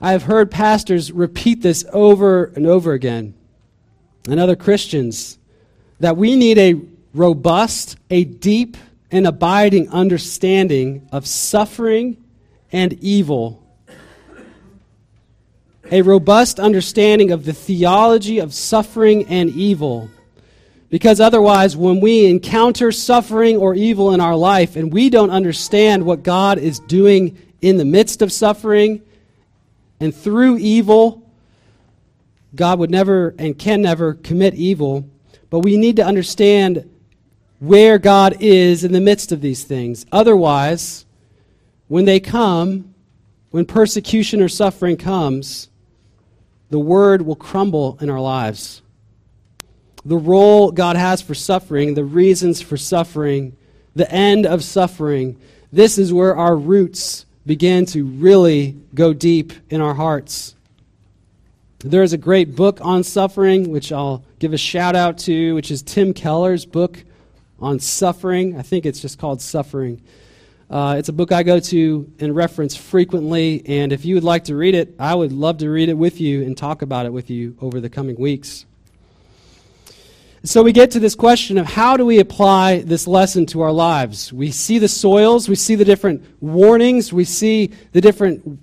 [0.00, 3.34] I have heard pastors repeat this over and over again,
[4.26, 5.38] and other Christians,
[5.98, 6.80] that we need a
[7.12, 8.78] robust, a deep,
[9.10, 12.16] and abiding understanding of suffering
[12.72, 13.62] and evil.
[15.90, 20.08] A robust understanding of the theology of suffering and evil.
[20.88, 26.04] Because otherwise, when we encounter suffering or evil in our life and we don't understand
[26.04, 29.02] what God is doing in the midst of suffering,
[30.00, 31.30] and through evil,
[32.54, 35.08] God would never and can never commit evil.
[35.50, 36.88] But we need to understand
[37.58, 40.06] where God is in the midst of these things.
[40.10, 41.04] Otherwise,
[41.88, 42.94] when they come,
[43.50, 45.68] when persecution or suffering comes,
[46.70, 48.80] the word will crumble in our lives.
[50.04, 53.56] The role God has for suffering, the reasons for suffering,
[53.94, 55.38] the end of suffering,
[55.72, 60.54] this is where our roots begin to really go deep in our hearts.
[61.80, 65.70] There is a great book on suffering, which I'll give a shout out to, which
[65.70, 67.02] is Tim Keller's book
[67.58, 68.58] on suffering.
[68.58, 70.02] I think it's just called Suffering.
[70.68, 74.44] Uh, it's a book I go to and reference frequently, and if you would like
[74.44, 77.12] to read it, I would love to read it with you and talk about it
[77.12, 78.66] with you over the coming weeks.
[80.42, 83.72] So we get to this question of how do we apply this lesson to our
[83.72, 84.32] lives?
[84.32, 88.58] We see the soils, we see the different warnings, we see the different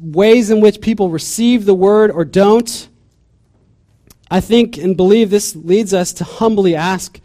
[0.00, 2.88] ways in which people receive the word or don't.
[4.30, 7.20] I think and believe this leads us to humbly ask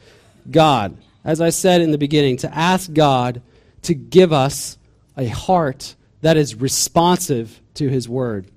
[0.52, 3.42] God, as I said in the beginning, to ask God
[3.84, 4.78] to give us
[5.16, 8.48] a heart that is responsive to His word.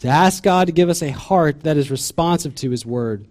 [0.00, 3.26] To ask God to give us a heart that is responsive to His word.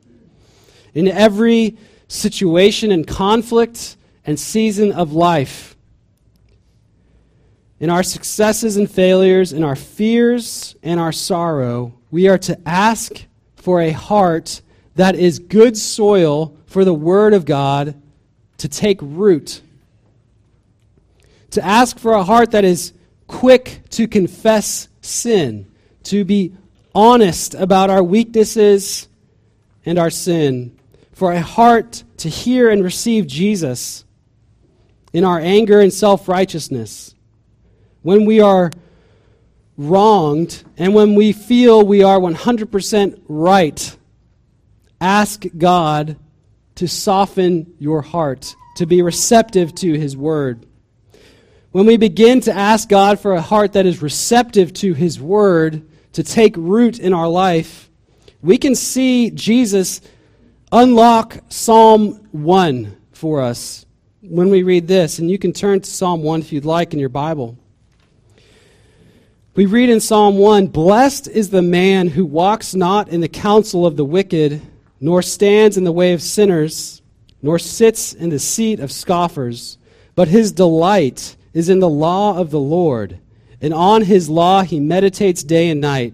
[0.93, 1.77] In every
[2.07, 5.75] situation and conflict and season of life,
[7.79, 13.25] in our successes and failures, in our fears and our sorrow, we are to ask
[13.55, 14.61] for a heart
[14.95, 17.95] that is good soil for the Word of God
[18.57, 19.61] to take root.
[21.51, 22.93] To ask for a heart that is
[23.27, 25.71] quick to confess sin,
[26.03, 26.53] to be
[26.93, 29.07] honest about our weaknesses
[29.85, 30.77] and our sin,
[31.19, 34.05] for a heart to hear and receive Jesus
[35.11, 37.13] in our anger and self righteousness.
[38.03, 38.71] When we are
[39.77, 43.97] wronged and when we feel we are 100% right,
[45.01, 46.15] ask God
[46.75, 50.65] to soften your heart, to be receptive to His Word.
[51.73, 55.85] When we begin to ask God for a heart that is receptive to His Word
[56.13, 57.89] to take root in our life,
[58.41, 59.99] we can see Jesus
[60.71, 63.85] unlock Psalm 1 for us
[64.21, 65.19] when we read this.
[65.19, 67.57] And you can turn to Psalm 1 if you'd like in your Bible.
[69.55, 73.85] We read in Psalm 1 Blessed is the man who walks not in the counsel
[73.85, 74.61] of the wicked,
[75.01, 77.01] nor stands in the way of sinners,
[77.41, 79.77] nor sits in the seat of scoffers,
[80.15, 83.19] but his delight is in the law of the Lord,
[83.61, 86.13] and on his law he meditates day and night.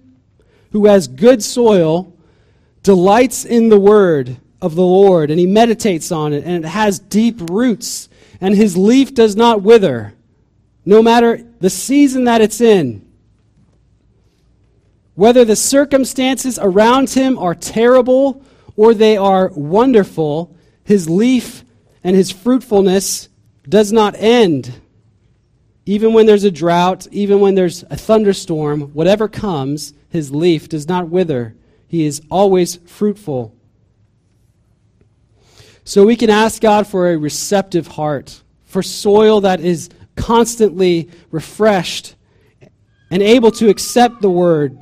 [0.71, 2.13] who has good soil
[2.83, 6.99] delights in the word of the Lord, and he meditates on it, and it has
[6.99, 8.09] deep roots,
[8.39, 10.13] and his leaf does not wither,
[10.85, 13.05] no matter the season that it's in.
[15.15, 18.43] Whether the circumstances around him are terrible
[18.75, 21.63] or they are wonderful, his leaf
[22.03, 23.29] and his fruitfulness
[23.67, 24.80] does not end.
[25.91, 30.87] Even when there's a drought, even when there's a thunderstorm, whatever comes, his leaf does
[30.87, 31.53] not wither.
[31.85, 33.53] He is always fruitful.
[35.83, 42.15] So we can ask God for a receptive heart, for soil that is constantly refreshed
[43.09, 44.79] and able to accept the word.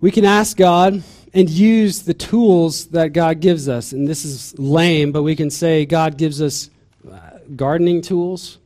[0.00, 1.02] We can ask God
[1.34, 3.92] and use the tools that God gives us.
[3.92, 6.70] And this is lame, but we can say God gives us
[7.10, 7.18] uh,
[7.56, 8.58] gardening tools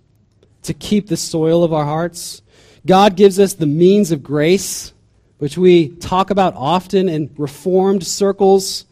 [0.63, 2.43] to keep the soil of our hearts.
[2.85, 4.93] God gives us the means of grace,
[5.39, 8.85] which we talk about often in reformed circles,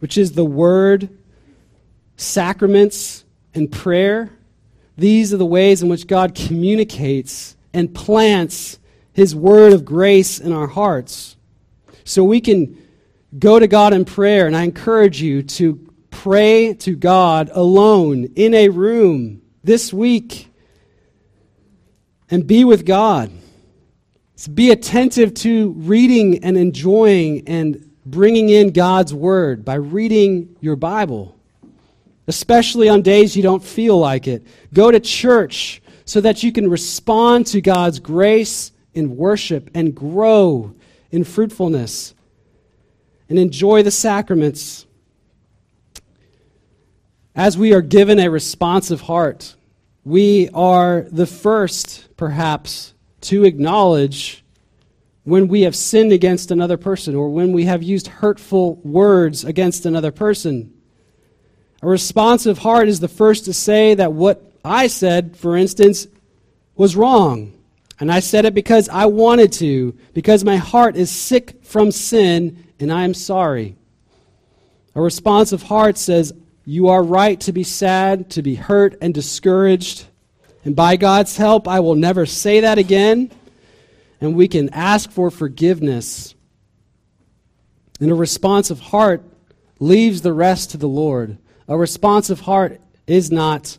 [0.00, 1.08] which is the word,
[2.16, 3.24] sacraments,
[3.54, 4.30] and prayer.
[4.96, 8.78] These are the ways in which God communicates and plants
[9.12, 11.36] his word of grace in our hearts.
[12.04, 12.76] So we can
[13.38, 18.54] go to God in prayer, and I encourage you to pray to God alone in
[18.54, 20.48] a room this week
[22.30, 23.30] and be with God.
[24.36, 30.76] So be attentive to reading and enjoying and bringing in God's Word by reading your
[30.76, 31.36] Bible,
[32.26, 34.46] especially on days you don't feel like it.
[34.72, 40.74] Go to church so that you can respond to God's grace in worship and grow
[41.10, 42.14] in fruitfulness
[43.28, 44.86] and enjoy the sacraments
[47.34, 49.54] as we are given a responsive heart
[50.08, 54.42] we are the first, perhaps, to acknowledge
[55.24, 59.84] when we have sinned against another person or when we have used hurtful words against
[59.84, 60.72] another person.
[61.82, 66.06] A responsive heart is the first to say that what I said, for instance,
[66.74, 67.52] was wrong.
[68.00, 72.64] And I said it because I wanted to, because my heart is sick from sin
[72.80, 73.76] and I am sorry.
[74.94, 76.32] A responsive heart says,
[76.64, 80.06] You are right to be sad, to be hurt, and discouraged.
[80.64, 83.30] And by God's help, I will never say that again.
[84.20, 86.34] And we can ask for forgiveness.
[88.00, 89.22] And a responsive heart
[89.78, 91.38] leaves the rest to the Lord.
[91.68, 93.78] A responsive heart is not,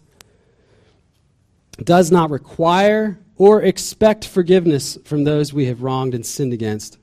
[1.84, 6.99] does not require or expect forgiveness from those we have wronged and sinned against.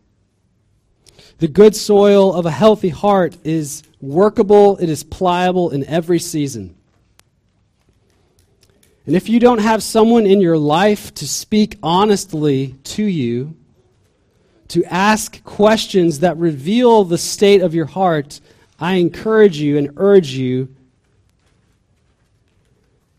[1.39, 6.74] The good soil of a healthy heart is workable, it is pliable in every season.
[9.05, 13.55] And if you don't have someone in your life to speak honestly to you,
[14.68, 18.41] to ask questions that reveal the state of your heart,
[18.80, 20.74] I encourage you and urge you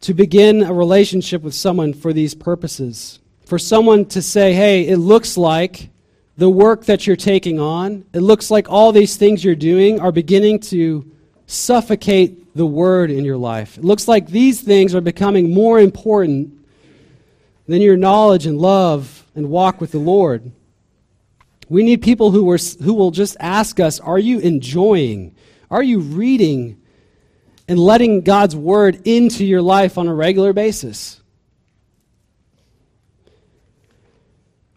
[0.02, 3.20] to begin a relationship with someone for these purposes.
[3.46, 5.90] For someone to say, hey, it looks like
[6.38, 10.12] the work that you're taking on, it looks like all these things you're doing are
[10.12, 11.12] beginning to
[11.48, 13.78] suffocate the word in your life.
[13.78, 16.54] It looks like these things are becoming more important
[17.68, 20.52] than your knowledge and love and walk with the Lord.
[21.70, 25.36] We need people who, are, who will just ask us Are you enjoying?
[25.70, 26.80] Are you reading
[27.68, 31.22] and letting God's word into your life on a regular basis?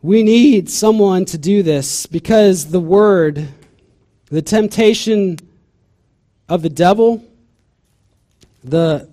[0.03, 3.49] We need someone to do this because the word,
[4.31, 5.39] the temptation
[6.49, 7.23] of the devil,
[8.65, 9.09] the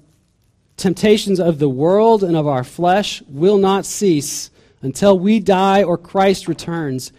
[0.77, 4.49] temptations of the world and of our flesh will not cease
[4.81, 7.11] until we die or Christ returns.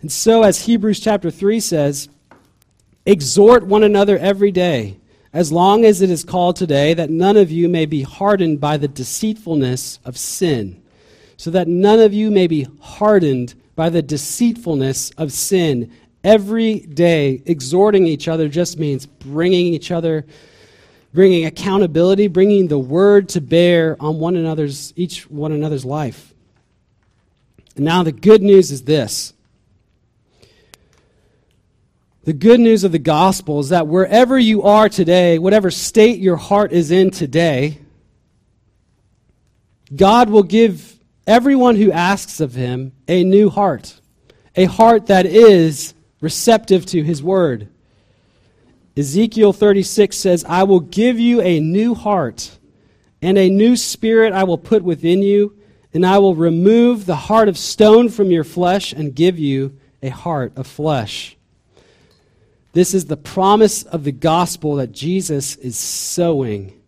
[0.00, 2.08] And so, as Hebrews chapter 3 says,
[3.06, 4.96] exhort one another every day,
[5.32, 8.76] as long as it is called today, that none of you may be hardened by
[8.76, 10.81] the deceitfulness of sin,
[11.36, 15.92] so that none of you may be hardened by the deceitfulness of sin.
[16.24, 20.24] Every day, exhorting each other just means bringing each other,
[21.12, 26.32] bringing accountability, bringing the word to bear on one another's, each one another's life.
[27.76, 29.32] And now the good news is this
[32.24, 36.36] the good news of the gospel is that wherever you are today, whatever state your
[36.36, 37.78] heart is in today,
[39.94, 40.91] God will give
[41.26, 44.00] everyone who asks of him a new heart,
[44.56, 47.68] a heart that is receptive to his word.
[48.96, 52.58] Ezekiel 36 says, I will give you a new heart,
[53.22, 55.56] and a new spirit I will put within you,
[55.94, 60.08] and I will remove the heart of stone from your flesh and give you a
[60.08, 61.36] heart of flesh.
[62.72, 66.80] This is the promise of the gospel that Jesus is sowing.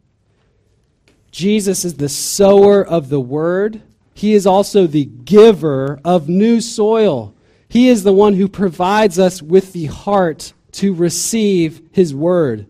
[1.31, 3.83] Jesus is the sower of the word.
[4.15, 7.35] He is also the giver of new soil.
[7.69, 12.67] He is the one who provides us with the heart to receive his word.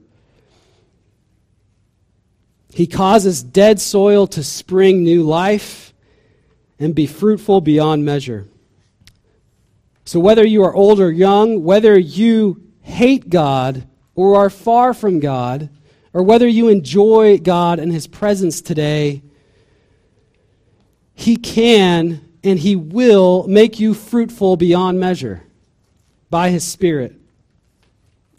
[2.73, 5.95] He causes dead soil to spring new life
[6.79, 8.49] and be fruitful beyond measure.
[10.07, 15.21] So, whether you are old or young, whether you hate God or are far from
[15.21, 15.71] God,
[16.13, 19.23] or whether you enjoy God and His presence today,
[21.15, 25.43] He can and He will make you fruitful beyond measure
[26.31, 27.15] by His Spirit.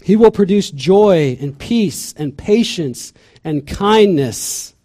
[0.04, 3.14] He will produce joy and peace and patience
[3.44, 4.76] and kindness,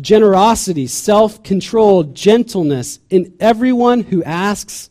[0.00, 4.90] generosity, self control, gentleness in everyone who asks.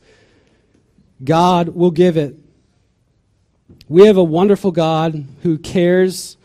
[1.23, 2.35] God will give it.
[3.87, 6.35] We have a wonderful God who cares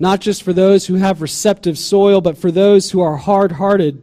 [0.00, 4.02] not just for those who have receptive soil, but for those who are hard hearted.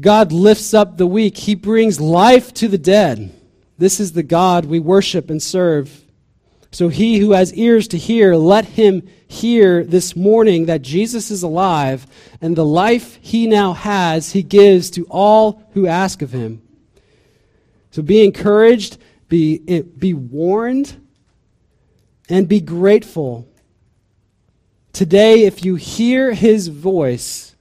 [0.00, 3.34] God lifts up the weak, He brings life to the dead.
[3.78, 6.04] This is the God we worship and serve.
[6.70, 11.42] So, he who has ears to hear, let him hear this morning that Jesus is
[11.42, 12.06] alive,
[12.42, 16.60] and the life he now has, he gives to all who ask of him.
[17.90, 20.96] So, be encouraged be, eh, be warned,
[22.28, 23.46] and be grateful.
[24.92, 27.54] Today, if you hear his voice,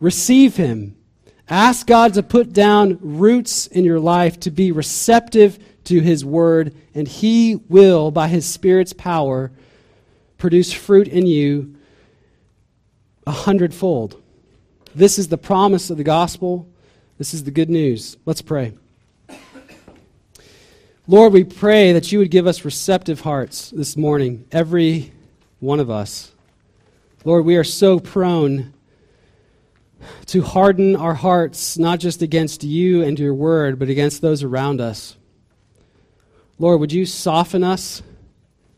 [0.00, 0.96] receive him.
[1.50, 6.76] Ask God to put down roots in your life to be receptive to his word,
[6.94, 9.50] and he will, by his Spirit's power,
[10.38, 11.74] produce fruit in you
[13.26, 14.22] a hundredfold.
[14.94, 16.68] This is the promise of the gospel.
[17.18, 18.16] This is the good news.
[18.24, 18.72] Let's pray.
[21.08, 25.12] Lord, we pray that you would give us receptive hearts this morning, every
[25.58, 26.30] one of us.
[27.24, 28.72] Lord, we are so prone
[30.26, 34.80] to harden our hearts, not just against you and your word, but against those around
[34.80, 35.16] us.
[36.58, 38.02] Lord, would you soften us?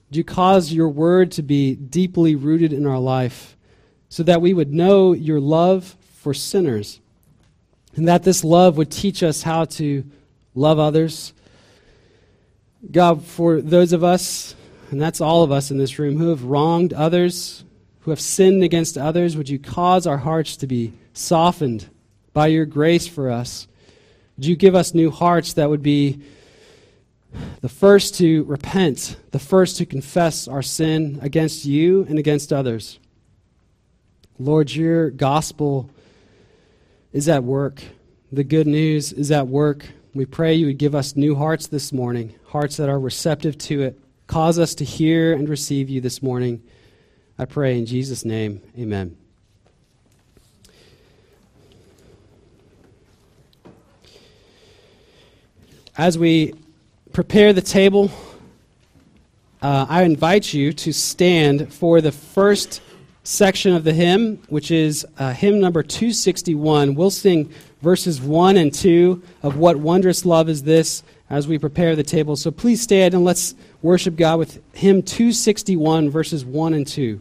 [0.08, 3.56] Would you cause your word to be deeply rooted in our life
[4.08, 7.00] so that we would know your love for sinners
[7.96, 10.04] and that this love would teach us how to
[10.54, 11.32] love others?
[12.90, 14.54] God, for those of us,
[14.90, 17.64] and that's all of us in this room, who have wronged others,
[18.00, 21.88] who have sinned against others, would you cause our hearts to be softened
[22.32, 23.68] by your grace for us?
[24.36, 26.20] Would you give us new hearts that would be
[27.60, 32.98] the first to repent, the first to confess our sin against you and against others?
[34.38, 35.90] Lord, your gospel
[37.12, 37.82] is at work.
[38.32, 39.86] The good news is at work.
[40.14, 43.82] We pray you would give us new hearts this morning, hearts that are receptive to
[43.82, 43.98] it.
[44.26, 46.62] Cause us to hear and receive you this morning.
[47.38, 49.21] I pray in Jesus' name, amen.
[55.98, 56.54] As we
[57.12, 58.10] prepare the table,
[59.60, 62.80] uh, I invite you to stand for the first
[63.24, 66.94] section of the hymn, which is uh, hymn number 261.
[66.94, 71.94] We'll sing verses 1 and 2 of What Wondrous Love Is This as we prepare
[71.94, 72.36] the table.
[72.36, 77.20] So please stand and let's worship God with hymn 261, verses 1 and 2.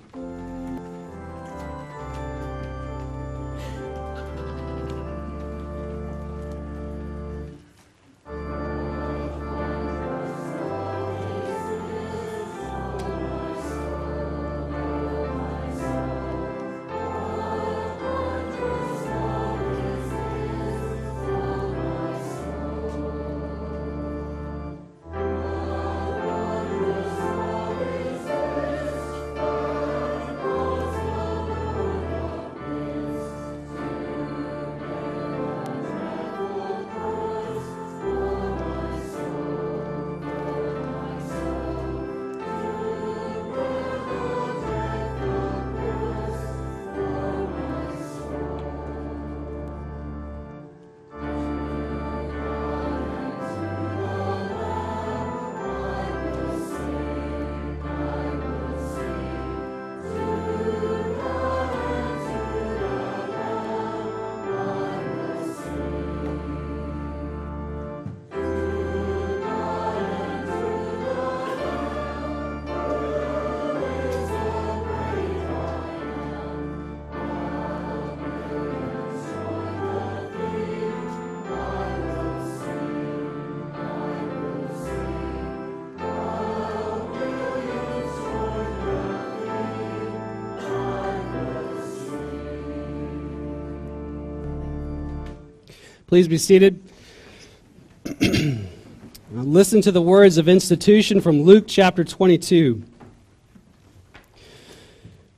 [96.12, 96.84] Please be seated.
[99.32, 102.84] Listen to the words of institution from Luke chapter 22.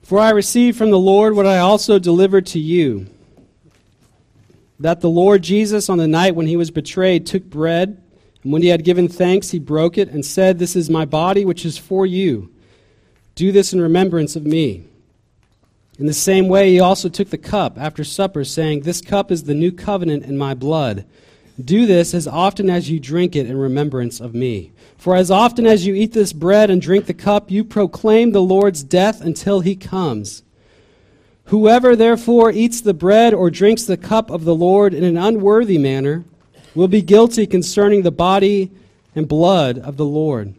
[0.02, 3.06] For I received from the Lord what I also delivered to you
[4.80, 8.02] that the Lord Jesus, on the night when he was betrayed, took bread,
[8.42, 11.46] and when he had given thanks, he broke it and said, This is my body,
[11.46, 12.52] which is for you.
[13.36, 14.88] Do this in remembrance of me.
[16.00, 19.44] In the same way, he also took the cup after supper, saying, This cup is
[19.44, 21.06] the new covenant in my blood.
[21.64, 24.72] Do this as often as you drink it in remembrance of me.
[24.98, 28.42] For as often as you eat this bread and drink the cup, you proclaim the
[28.42, 30.42] Lord's death until he comes.
[31.46, 35.78] Whoever therefore eats the bread or drinks the cup of the Lord in an unworthy
[35.78, 36.26] manner
[36.74, 38.72] will be guilty concerning the body
[39.14, 40.56] and blood of the Lord.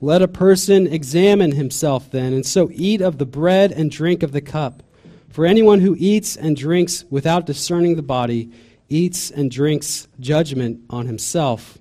[0.00, 4.32] Let a person examine himself then, and so eat of the bread and drink of
[4.32, 4.82] the cup.
[5.28, 8.50] For anyone who eats and drinks without discerning the body
[8.88, 11.78] eats and drinks judgment on himself.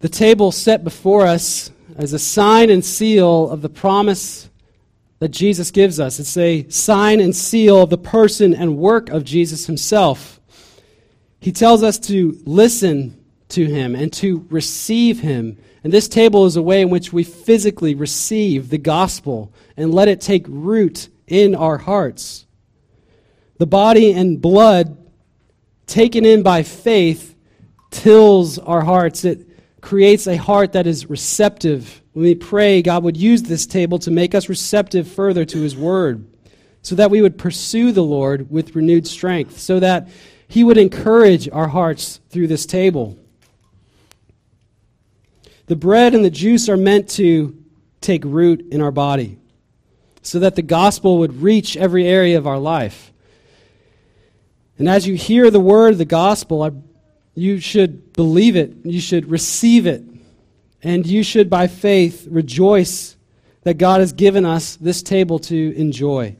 [0.00, 4.48] The table set before us as a sign and seal of the promise
[5.18, 6.20] that Jesus gives us.
[6.20, 10.40] It's a sign and seal of the person and work of Jesus himself.
[11.40, 16.56] He tells us to listen to him and to receive him and this table is
[16.56, 21.54] a way in which we physically receive the gospel and let it take root in
[21.54, 22.46] our hearts.
[23.58, 24.96] The body and blood
[25.86, 27.34] taken in by faith
[27.90, 29.24] tills our hearts.
[29.24, 29.48] It
[29.80, 32.02] creates a heart that is receptive.
[32.12, 35.76] When we pray, God would use this table to make us receptive further to His
[35.76, 36.26] Word,
[36.82, 40.08] so that we would pursue the Lord with renewed strength, so that
[40.46, 43.18] He would encourage our hearts through this table.
[45.68, 47.56] The bread and the juice are meant to
[48.00, 49.38] take root in our body
[50.22, 53.12] so that the gospel would reach every area of our life.
[54.78, 56.82] And as you hear the word of the gospel,
[57.34, 60.02] you should believe it, you should receive it,
[60.82, 63.16] And you should, by faith, rejoice
[63.62, 66.36] that God has given us this table to enjoy.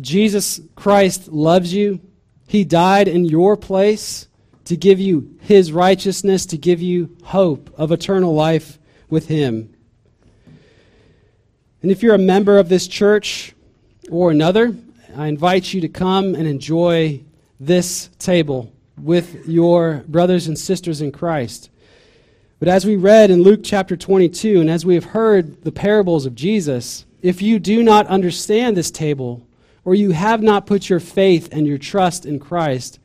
[0.00, 2.00] Jesus Christ loves you.
[2.48, 4.26] He died in your place
[4.64, 9.74] to give you his righteousness, to give you hope of eternal life with him.
[11.82, 13.54] And if you're a member of this church
[14.10, 14.74] or another,
[15.16, 17.22] I invite you to come and enjoy
[17.58, 21.70] this table with your brothers and sisters in Christ.
[22.58, 26.26] But as we read in Luke chapter 22, and as we have heard the parables
[26.26, 29.46] of Jesus, if you do not understand this table,
[29.84, 33.00] or you have not put your faith and your trust in Christ,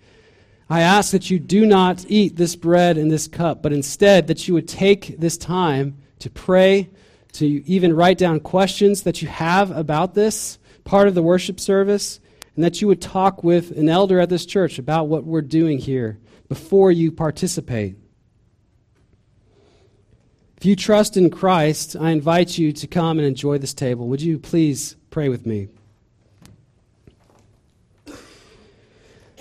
[0.70, 4.48] I ask that you do not eat this bread and this cup, but instead that
[4.48, 6.90] you would take this time to pray,
[7.34, 12.20] to even write down questions that you have about this part of the worship service,
[12.56, 15.78] and that you would talk with an elder at this church about what we're doing
[15.78, 17.96] here before you participate.
[20.58, 24.08] If you trust in Christ, I invite you to come and enjoy this table.
[24.08, 25.70] Would you please pray with me?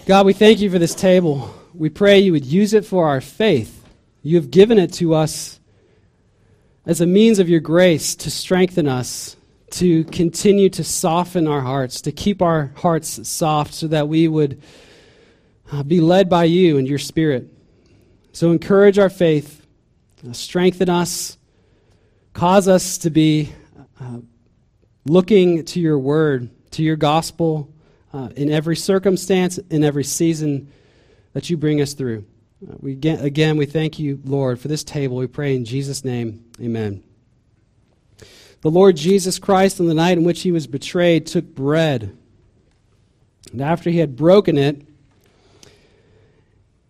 [0.07, 1.53] God, we thank you for this table.
[1.75, 3.85] We pray you would use it for our faith.
[4.23, 5.59] You have given it to us
[6.87, 9.35] as a means of your grace to strengthen us,
[9.73, 14.63] to continue to soften our hearts, to keep our hearts soft so that we would
[15.73, 17.53] uh, be led by you and your spirit.
[18.31, 19.67] So encourage our faith,
[20.25, 21.37] uh, strengthen us,
[22.33, 23.53] cause us to be
[24.01, 24.19] uh,
[25.05, 27.73] looking to your word, to your gospel
[28.13, 30.71] uh, in every circumstance, in every season
[31.33, 32.25] that you bring us through.
[32.67, 35.17] Uh, we again, again, we thank you, Lord, for this table.
[35.17, 36.45] We pray in Jesus' name.
[36.61, 37.03] Amen.
[38.63, 42.17] The Lord Jesus Christ, on the night in which he was betrayed, took bread.
[43.53, 44.83] And after he had broken it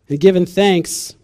[0.09, 1.17] and given thanks,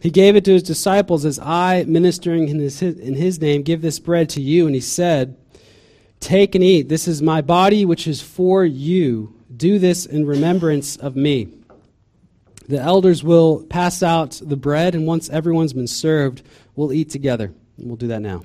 [0.00, 3.82] he gave it to his disciples as I, ministering in his, in his name, give
[3.82, 4.66] this bread to you.
[4.66, 5.36] And he said,
[6.20, 6.88] Take and eat.
[6.88, 9.34] This is my body, which is for you.
[9.56, 11.48] Do this in remembrance of me.
[12.68, 16.42] The elders will pass out the bread, and once everyone's been served,
[16.76, 17.52] we'll eat together.
[17.78, 18.44] We'll do that now.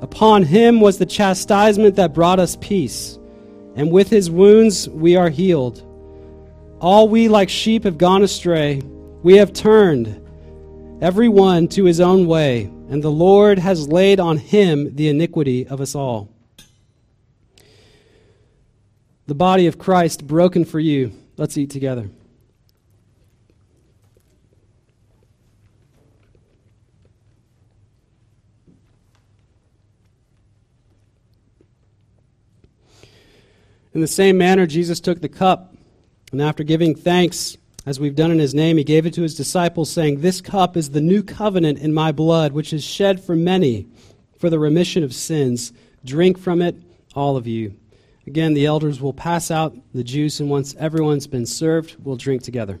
[0.00, 3.18] Upon him was the chastisement that brought us peace,
[3.76, 5.82] and with his wounds we are healed.
[6.80, 8.82] All we like sheep have gone astray,
[9.22, 10.20] we have turned,
[11.00, 15.66] every one to his own way, and the Lord has laid on him the iniquity
[15.66, 16.28] of us all.
[19.26, 21.12] The body of Christ broken for you.
[21.38, 22.10] Let's eat together.
[33.94, 35.72] In the same manner, Jesus took the cup,
[36.32, 39.36] and after giving thanks, as we've done in his name, he gave it to his
[39.36, 43.36] disciples, saying, This cup is the new covenant in my blood, which is shed for
[43.36, 43.86] many
[44.36, 45.72] for the remission of sins.
[46.04, 46.76] Drink from it,
[47.14, 47.76] all of you.
[48.26, 52.42] Again, the elders will pass out the juice, and once everyone's been served, we'll drink
[52.42, 52.80] together.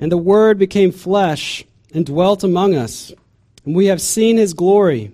[0.00, 3.12] And the Word became flesh and dwelt among us,
[3.64, 5.12] and we have seen his glory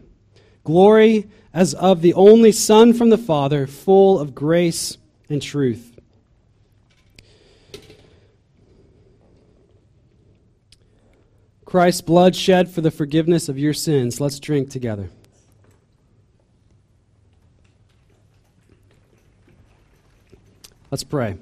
[0.67, 4.99] glory as of the only Son from the Father, full of grace
[5.31, 5.99] and truth.
[11.65, 14.21] Christ's blood shed for the forgiveness of your sins.
[14.21, 15.09] Let's drink together.
[20.91, 21.39] Let's pray.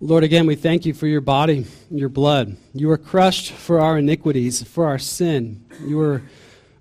[0.00, 2.56] Lord, again, we thank you for your body, your blood.
[2.72, 5.64] You were crushed for our iniquities, for our sin.
[5.80, 6.22] You were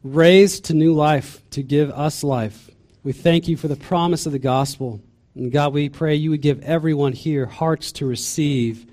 [0.03, 2.69] raised to new life to give us life.
[3.03, 4.99] We thank you for the promise of the gospel.
[5.35, 8.85] And God, we pray you would give everyone here hearts to receive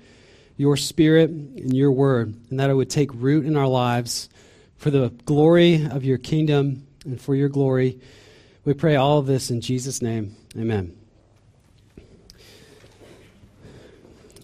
[0.55, 4.29] your spirit and your word, and that it would take root in our lives
[4.77, 7.99] for the glory of your kingdom and for your glory.
[8.65, 10.35] We pray all of this in Jesus' name.
[10.55, 10.95] Amen.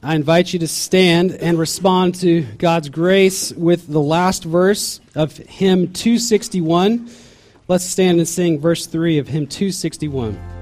[0.08, 5.36] I invite you to stand and respond to God's grace with the last verse of
[5.36, 7.10] hymn 261.
[7.68, 10.57] Let's stand and sing verse 3 of hymn 261.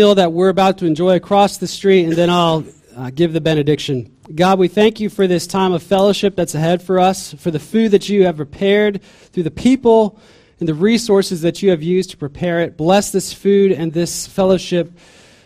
[0.00, 2.64] Meal that we're about to enjoy across the street, and then I'll
[2.96, 4.10] uh, give the benediction.
[4.34, 7.58] God, we thank you for this time of fellowship that's ahead for us, for the
[7.58, 10.18] food that you have prepared, through the people
[10.58, 12.78] and the resources that you have used to prepare it.
[12.78, 14.90] Bless this food and this fellowship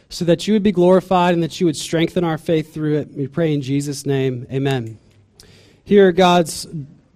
[0.09, 3.10] so that you would be glorified and that you would strengthen our faith through it.
[3.10, 4.47] We pray in Jesus' name.
[4.52, 5.01] Amen.
[5.82, 6.64] Hear God's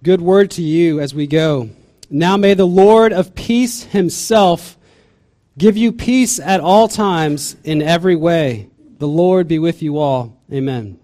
[0.03, 1.69] good word to you as we go.
[2.09, 4.75] Now may the Lord of peace himself
[5.59, 8.69] give you peace at all times in every way.
[8.97, 10.41] The Lord be with you all.
[10.51, 10.97] Amen.